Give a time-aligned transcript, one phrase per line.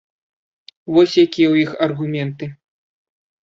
[0.95, 2.51] Вось якія ў іх аргументы.